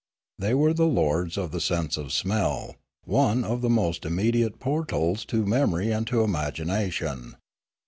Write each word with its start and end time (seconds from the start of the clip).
They 0.39 0.55
were 0.55 0.73
the 0.73 0.87
lords 0.87 1.37
of 1.37 1.51
the 1.51 1.61
sense 1.61 1.95
of 1.95 2.11
smell, 2.11 2.73
one 3.05 3.43
of 3.43 3.61
the 3.61 3.69
most 3.69 4.03
immediate 4.03 4.57
portals 4.59 5.23
to 5.25 5.45
memory 5.45 5.91
and 5.91 6.07
to 6.07 6.23
imagination. 6.23 7.35